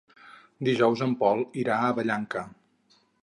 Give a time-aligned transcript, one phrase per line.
[0.69, 2.47] Dijous en Pol irà a Vallanca.